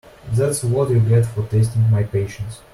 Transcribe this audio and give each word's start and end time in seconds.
That’s 0.33 0.63
what 0.63 0.89
you 0.89 0.99
get 0.99 1.27
for 1.27 1.43
testing 1.45 1.87
my 1.91 2.01
patience. 2.01 2.59